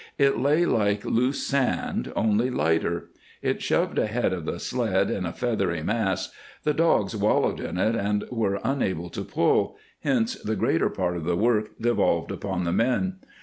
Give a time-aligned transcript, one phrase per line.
[0.17, 3.11] It lay like loose sand, only lighter;
[3.43, 6.31] it shoved ahead of the sled in a feathery mass;
[6.63, 11.25] the dogs wallowed in it and were unable to pull, hence the greater part of
[11.25, 13.17] the work devolved upon the men.